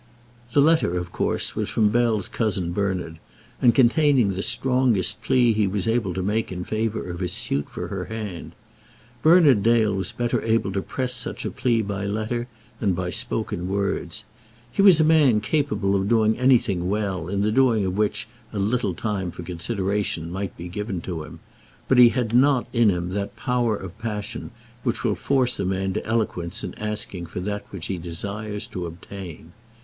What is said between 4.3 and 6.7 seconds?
the strongest plea he was able to make in